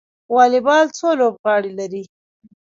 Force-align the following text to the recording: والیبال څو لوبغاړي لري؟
والیبال 0.35 0.85
څو 0.97 1.09
لوبغاړي 1.19 1.71
لري؟ 1.79 2.03